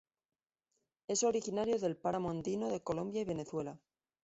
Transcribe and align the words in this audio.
Es 1.07 1.21
originario 1.21 1.77
del 1.77 1.95
páramo 1.95 2.31
andino 2.31 2.69
de 2.69 2.81
Colombia 2.81 3.21
y 3.21 3.25
Venezuela. 3.25 3.79